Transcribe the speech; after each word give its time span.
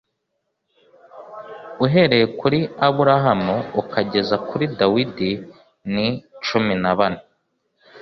uhereye 1.85 2.25
kuri 2.39 2.59
Aburahamu 2.87 3.55
ukageza 3.81 4.35
kuri 4.47 4.65
Dawidi 4.79 5.31
ni 5.95 6.07
cumi 6.45 6.73
na 6.83 6.91
bane 6.97 7.21